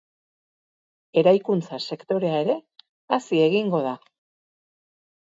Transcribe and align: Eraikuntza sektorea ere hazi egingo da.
Eraikuntza 1.23 1.79
sektorea 1.87 2.41
ere 2.47 2.57
hazi 3.19 3.45
egingo 3.51 3.87
da. 3.91 3.97